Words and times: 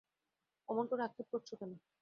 অমন 0.69 0.85
করে 0.87 1.01
আক্ষেপ 1.03 1.27
করছ 1.31 1.49
কেন। 1.55 1.71